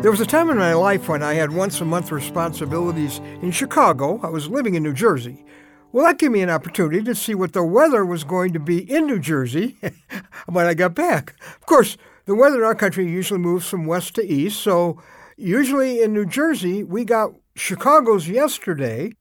[0.00, 3.50] There was a time in my life when I had once a month responsibilities in
[3.50, 4.18] Chicago.
[4.22, 5.44] I was living in New Jersey.
[5.92, 8.78] Well, that gave me an opportunity to see what the weather was going to be
[8.90, 9.76] in New Jersey
[10.46, 11.34] when I got back.
[11.60, 15.02] Of course, the weather in our country usually moves from west to east, so
[15.36, 19.12] usually in New Jersey, we got Chicago's yesterday.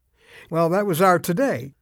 [0.50, 1.74] Well, that was our today.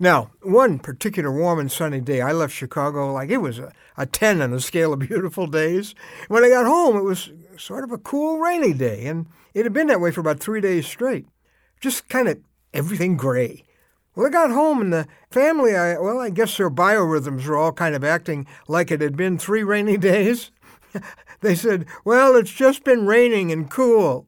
[0.00, 4.06] Now, one particular warm and sunny day, I left Chicago like it was a, a
[4.06, 5.94] 10 on the scale of beautiful days.
[6.28, 9.72] When I got home, it was sort of a cool, rainy day, and it had
[9.72, 11.26] been that way for about three days straight.
[11.80, 12.38] Just kind of
[12.72, 13.64] everything gray.
[14.14, 17.72] Well, I got home and the family, I, well, I guess their biorhythms were all
[17.72, 20.50] kind of acting like it had been three rainy days.
[21.40, 24.26] they said, well, it's just been raining and cool.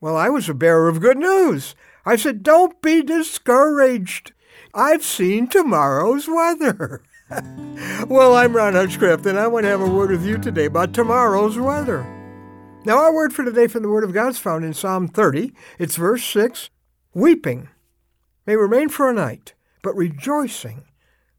[0.00, 1.74] Well, I was a bearer of good news.
[2.04, 4.32] I said, don't be discouraged.
[4.74, 7.02] I've seen tomorrow's weather.
[8.08, 10.92] well, I'm Ron Hutchcraft, and I want to have a word with you today about
[10.92, 12.21] tomorrow's weather.
[12.84, 15.52] Now, our word for today from the Word of God is found in Psalm 30.
[15.78, 16.68] It's verse 6
[17.14, 17.68] Weeping
[18.44, 20.82] may remain for a night, but rejoicing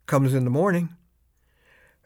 [0.06, 0.96] comes in the morning.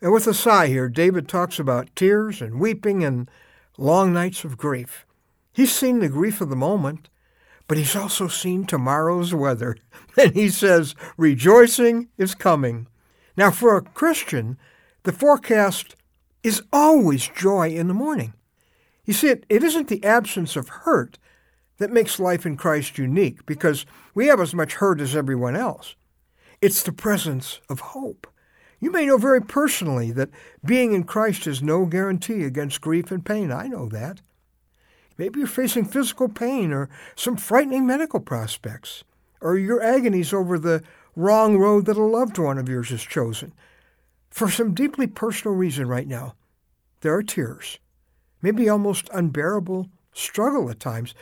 [0.01, 3.29] And with a sigh here, David talks about tears and weeping and
[3.77, 5.05] long nights of grief.
[5.53, 7.07] He's seen the grief of the moment,
[7.67, 9.77] but he's also seen tomorrow's weather.
[10.19, 12.87] And he says, rejoicing is coming.
[13.35, 14.57] Now, for a Christian,
[15.03, 15.95] the forecast
[16.41, 18.33] is always joy in the morning.
[19.07, 21.17] You see, it, it isn't the absence of hurt
[21.77, 25.95] that makes life in Christ unique because we have as much hurt as everyone else.
[26.61, 28.27] It's the presence of hope.
[28.79, 30.29] You may know very personally that
[30.63, 33.51] being in Christ is no guarantee against grief and pain.
[33.51, 34.21] I know that.
[35.17, 39.03] Maybe you're facing physical pain or some frightening medical prospects,
[39.41, 40.83] or your agonies over the
[41.15, 43.53] wrong road that a loved one of yours has chosen.
[44.29, 46.35] For some deeply personal reason right now,
[47.01, 47.79] there are tears,
[48.41, 51.13] maybe almost unbearable struggle at times,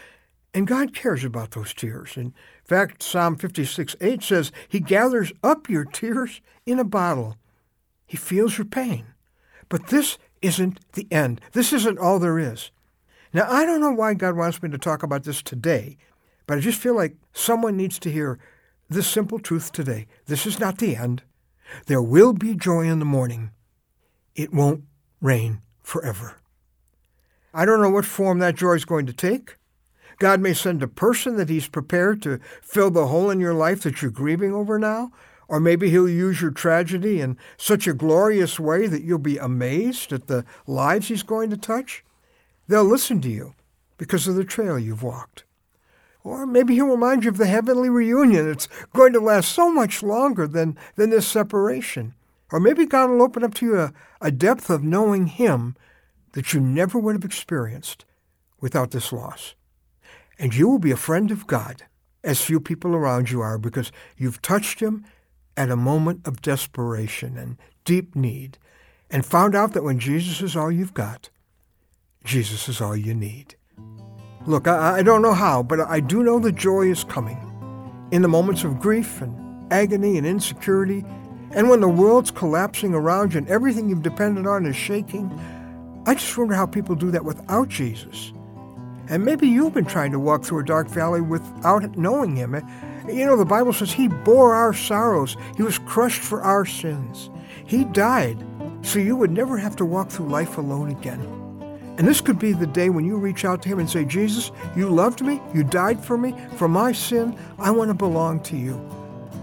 [0.53, 2.15] and God cares about those tears.
[2.15, 7.35] In fact, Psalm 56 8 says, He gathers up your tears in a bottle.
[8.05, 9.07] He feels your pain.
[9.67, 11.41] But this isn't the end.
[11.51, 12.71] This isn't all there is.
[13.33, 15.97] Now, I don't know why God wants me to talk about this today,
[16.47, 18.39] but I just feel like someone needs to hear
[18.89, 20.07] this simple truth today.
[20.27, 21.23] This is not the end.
[21.87, 23.51] There will be joy in the morning.
[24.35, 24.83] It won't
[25.19, 26.37] rain forever.
[27.55, 29.55] I don't know what form that joy is going to take.
[30.19, 33.83] God may send a person that He's prepared to fill the hole in your life
[33.83, 35.11] that you're grieving over now.
[35.47, 40.11] Or maybe He'll use your tragedy in such a glorious way that you'll be amazed
[40.11, 42.03] at the lives He's going to touch.
[42.67, 43.53] They'll listen to you
[43.97, 45.45] because of the trail you've walked.
[46.25, 48.49] Or maybe he'll remind you of the heavenly reunion.
[48.49, 52.15] It's going to last so much longer than, than this separation.
[52.51, 55.75] Or maybe God will open up to you a, a depth of knowing him
[56.35, 58.05] that you never would have experienced
[58.61, 59.55] without this loss
[60.37, 61.83] and you will be a friend of God
[62.23, 65.05] as few people around you are because you've touched him
[65.55, 68.57] at a moment of desperation and deep need
[69.09, 71.29] and found out that when Jesus is all you've got,
[72.23, 73.55] Jesus is all you need.
[74.45, 77.39] Look, I, I don't know how, but I do know the joy is coming.
[78.11, 81.05] In the moments of grief and agony and insecurity,
[81.51, 85.29] and when the world's collapsing around you and everything you've depended on is shaking,
[86.07, 88.31] I just wonder how people do that without Jesus.
[89.09, 92.55] And maybe you've been trying to walk through a dark valley without knowing Him.
[93.07, 97.29] You know, the Bible says He bore our sorrows, He was crushed for our sins.
[97.65, 98.43] He died
[98.83, 101.21] so you would never have to walk through life alone again.
[101.97, 104.51] And this could be the day when you reach out to Him and say, Jesus,
[104.75, 108.57] you loved me, you died for me, for my sin, I want to belong to
[108.57, 108.73] you.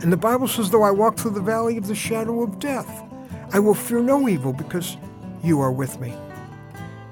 [0.00, 3.05] And the Bible says, though I walk through the valley of the shadow of death,
[3.53, 4.97] I will fear no evil because
[5.43, 6.12] you are with me.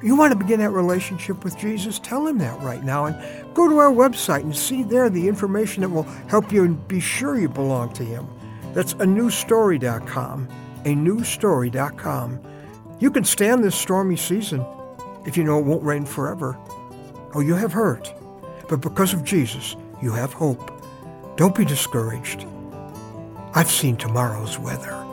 [0.03, 1.99] You want to begin that relationship with Jesus?
[1.99, 5.83] Tell him that right now and go to our website and see there the information
[5.83, 8.27] that will help you and be sure you belong to him.
[8.72, 10.49] That's a newstory.com,
[10.84, 12.41] a newstory.com.
[12.99, 14.65] You can stand this stormy season
[15.27, 16.56] if you know it won't rain forever.
[17.34, 18.14] Oh, you have hurt,
[18.69, 20.82] but because of Jesus, you have hope.
[21.37, 22.47] Don't be discouraged.
[23.55, 25.10] I've seen tomorrow's weather.